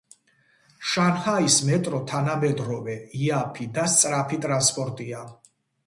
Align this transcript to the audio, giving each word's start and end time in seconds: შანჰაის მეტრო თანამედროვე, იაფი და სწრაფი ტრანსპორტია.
შანჰაის 0.91 1.57
მეტრო 1.67 2.01
თანამედროვე, 2.13 2.99
იაფი 3.23 3.71
და 3.79 3.89
სწრაფი 3.97 4.45
ტრანსპორტია. 4.49 5.27